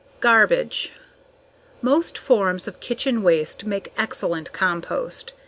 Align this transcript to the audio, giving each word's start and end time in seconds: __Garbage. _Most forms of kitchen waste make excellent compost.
__Garbage. 0.19 0.89
_Most 1.83 2.17
forms 2.17 2.67
of 2.67 2.79
kitchen 2.79 3.21
waste 3.21 3.65
make 3.67 3.93
excellent 3.99 4.51
compost. 4.51 5.33